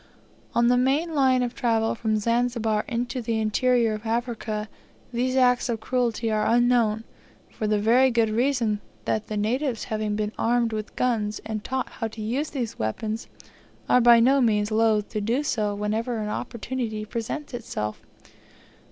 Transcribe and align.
On 0.55 0.67
the 0.67 0.77
main 0.79 1.13
line 1.13 1.43
of 1.43 1.53
travel 1.53 1.93
from 1.93 2.17
Zanzibar 2.17 2.85
into 2.87 3.21
the 3.21 3.39
interior 3.39 3.93
of 3.93 4.03
Africa 4.03 4.67
these 5.13 5.35
acts 5.35 5.69
of 5.69 5.79
cruelty 5.79 6.31
are 6.31 6.47
unknown, 6.47 7.03
for 7.51 7.67
the 7.67 7.77
very 7.77 8.09
good 8.09 8.31
reason 8.31 8.81
that 9.05 9.27
the 9.27 9.37
natives 9.37 9.83
having 9.83 10.15
been 10.15 10.31
armed 10.39 10.73
with 10.73 10.95
guns, 10.95 11.39
and 11.45 11.63
taught 11.63 11.87
how 11.89 12.07
to 12.07 12.21
use 12.23 12.49
those 12.49 12.79
weapons, 12.79 13.27
are 13.87 14.01
by 14.01 14.19
no 14.19 14.41
means 14.41 14.71
loth 14.71 15.07
to 15.09 15.21
do 15.21 15.43
so 15.43 15.75
whenever 15.75 16.17
an 16.17 16.29
opportunity 16.29 17.05
presents 17.05 17.53
itself. 17.53 18.01